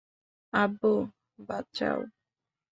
আব্বু, 0.53 0.91
বাঁচাও! 1.39 1.99